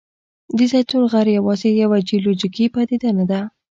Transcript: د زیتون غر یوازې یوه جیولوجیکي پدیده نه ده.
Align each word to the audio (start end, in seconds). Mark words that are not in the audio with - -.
د 0.57 0.59
زیتون 0.71 1.03
غر 1.11 1.27
یوازې 1.37 1.69
یوه 1.83 1.97
جیولوجیکي 2.07 2.65
پدیده 2.73 3.09
نه 3.17 3.25
ده. 3.31 3.41